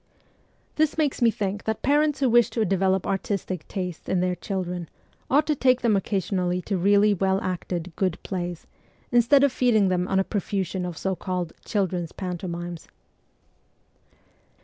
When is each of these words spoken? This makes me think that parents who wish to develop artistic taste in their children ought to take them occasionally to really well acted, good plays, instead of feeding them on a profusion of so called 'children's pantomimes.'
This 0.77 0.97
makes 0.97 1.21
me 1.21 1.29
think 1.29 1.65
that 1.65 1.83
parents 1.83 2.21
who 2.21 2.29
wish 2.31 2.49
to 2.49 2.65
develop 2.65 3.05
artistic 3.05 3.67
taste 3.67 4.09
in 4.09 4.19
their 4.19 4.33
children 4.33 4.89
ought 5.29 5.45
to 5.45 5.53
take 5.53 5.81
them 5.81 5.95
occasionally 5.95 6.59
to 6.63 6.75
really 6.75 7.13
well 7.13 7.39
acted, 7.41 7.93
good 7.95 8.17
plays, 8.23 8.65
instead 9.11 9.43
of 9.43 9.51
feeding 9.51 9.89
them 9.89 10.07
on 10.07 10.19
a 10.19 10.23
profusion 10.23 10.87
of 10.87 10.97
so 10.97 11.15
called 11.15 11.53
'children's 11.63 12.13
pantomimes.' 12.13 12.87